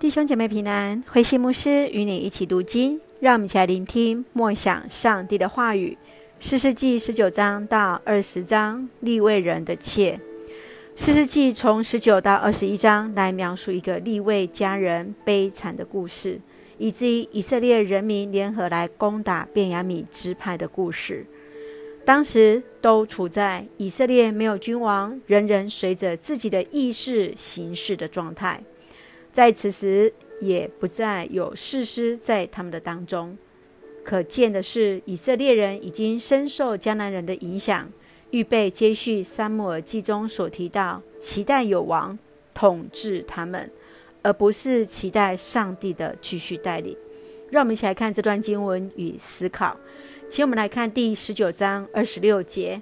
[0.00, 5.98] 弟兄姐妹平安，慧馨牧师与你一起读经，让我们一起来聆听默想上帝的话语。
[6.38, 10.18] 四世纪十九章到二十章，利未人的妾。
[10.96, 16.40] 四世纪从十九到二十一章来描述一个利未家人悲惨的故事，
[16.78, 21.26] 以至于以色列人民联合来攻打便雅悯支派的故事。
[22.06, 28.64] 当时都处在以色列没有君王，人人随着自己的意识行事的状态。
[29.32, 33.36] 在此时，也不再有士师在他们的当中。
[34.02, 37.90] 可见的是，以色列人已经深受迦南人的影响，
[38.30, 42.18] 预备接续撒母耳记中所提到，期待有王
[42.54, 43.70] 统治他们，
[44.22, 46.96] 而不是期待上帝的继续带领。
[47.50, 49.76] 让我们一起来看这段经文与思考。
[50.28, 52.80] 请我们来看第十九章二十六节：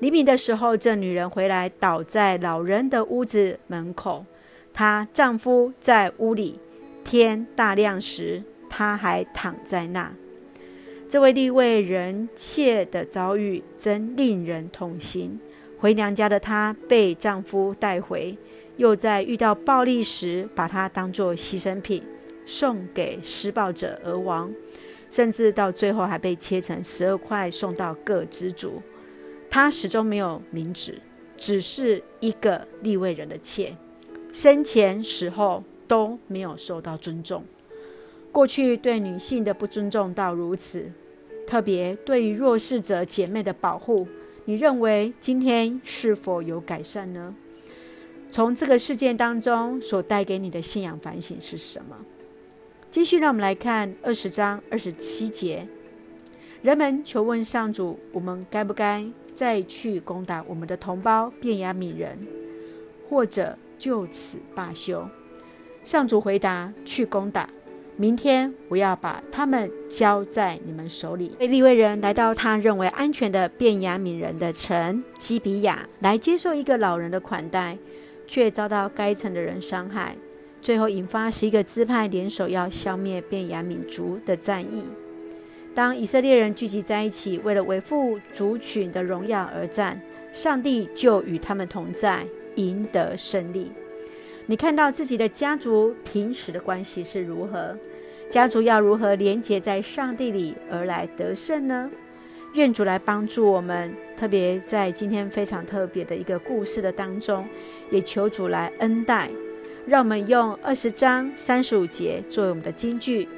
[0.00, 4.24] 黎明的时候，这女人回来，倒在老人的屋子门口。
[4.72, 6.58] 她丈夫在屋里，
[7.04, 10.14] 天大亮时，她还躺在那。
[11.08, 15.40] 这位利位人妾的遭遇真令人痛心。
[15.78, 18.38] 回娘家的她被丈夫带回，
[18.76, 22.02] 又在遇到暴力时，把她当作牺牲品
[22.46, 24.52] 送给施暴者而亡，
[25.10, 28.80] 甚至到最后还被切成十二块送到各支族。
[29.50, 31.00] 她始终没有名字，
[31.36, 33.76] 只是一个利位人的妾。
[34.32, 37.44] 生前死后都没有受到尊重，
[38.30, 40.92] 过去对女性的不尊重到如此，
[41.46, 44.06] 特别对于弱势者姐妹的保护，
[44.44, 47.34] 你认为今天是否有改善呢？
[48.28, 51.96] 从这个事件当中所带给你的信仰反省是什么？
[52.88, 55.66] 继续让我们来看二十章二十七节，
[56.62, 62.16] 人们求问上主：我们该不该再去攻打我们的同胞便雅悯人，
[63.08, 63.58] 或者？
[63.80, 65.08] 就此罢休。
[65.82, 67.48] 上主回答：“去攻打，
[67.96, 77.78] 明天我要把他们交在你们手里。”利未人来到他认为安全的便雅悯人的城基比亚，来接受一个老人的款待，
[78.26, 80.14] 却遭到该城的人伤害，
[80.60, 84.84] 最后引发十一个支派联手要消灭便雅悯族的战役。
[85.74, 89.98] 当以色列人聚集在一起，为了维护族群的荣耀而战，
[90.30, 92.26] 上帝就与他们同在。
[92.56, 93.70] 赢得胜利。
[94.46, 97.76] 你看到自己的家族平时的关系是如何？
[98.28, 101.90] 家族要如何连结在上帝里而来得胜呢？
[102.54, 107.48] 愿主来帮助我们，特别在今天非常特别的一个故事的当中，
[107.90, 109.30] 也求主来恩待，
[109.86, 113.28] 让我们用二十章三十五节作为我们的金句。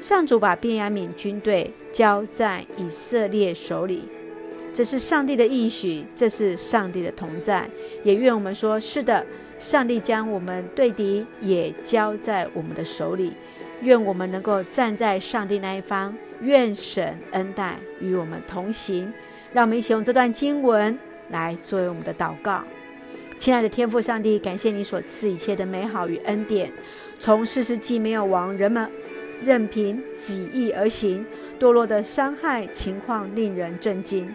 [0.00, 4.02] 上主把便雅悯军队交在以色列手里。
[4.72, 7.68] 这是上帝的应许，这是上帝的同在。
[8.02, 9.24] 也愿我们说：是的，
[9.58, 13.32] 上帝将我们对敌也交在我们的手里。
[13.82, 16.14] 愿我们能够站在上帝那一方。
[16.40, 19.12] 愿神恩待与我们同行。
[19.52, 22.64] 让我们一起用这段经文来作为我们的祷告。
[23.38, 26.72] 亲爱的天父上帝，感谢你所赐一切的美好与恩典。
[27.18, 28.88] 从世世纪没有王，人们
[29.44, 31.24] 任凭己意而行。
[31.60, 34.28] 堕落的伤害情况令人震惊，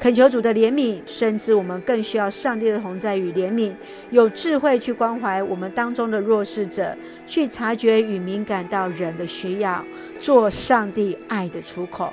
[0.00, 3.72] 恳求主的怜悯，深知我们更需要上帝的同在与怜悯，
[4.10, 6.92] 有智慧去关怀我们当中的弱势者，
[7.24, 9.84] 去察觉与敏感到人的需要，
[10.18, 12.12] 做上帝爱的出口，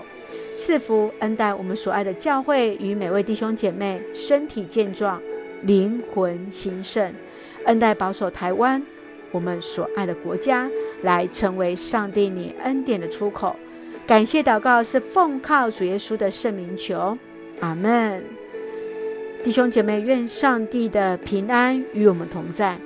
[0.55, 5.19] 赐福恩待我们所爱的教会与每位弟兄姐妹身体健壮，
[5.63, 7.11] 灵魂兴盛，
[7.65, 8.85] 恩待保守台湾
[9.31, 10.69] 我们所爱的国家，
[11.03, 13.55] 来成为上帝你恩典的出口。
[14.07, 17.17] 感谢祷告是奉靠主耶稣的圣名求，
[17.59, 18.23] 阿门。
[19.43, 22.77] 弟兄姐妹，愿上帝的平安与我们同在，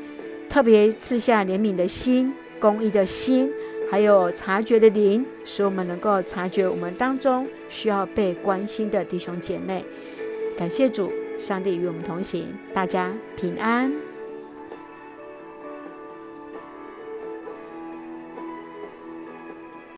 [0.49, 3.51] 特别赐下怜悯的心、公义的心，
[3.89, 9.83] 还有察觉的灵，使我们能够察觉我们当中需要被关心的弟兄姐妹。
[10.55, 14.12] 感谢主，上帝与我们同行，大家平安。